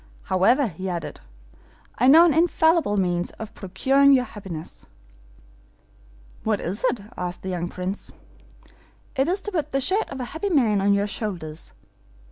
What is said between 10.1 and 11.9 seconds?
a happy man on your shoulders.